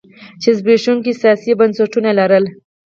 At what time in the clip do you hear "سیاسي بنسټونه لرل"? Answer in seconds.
1.21-2.45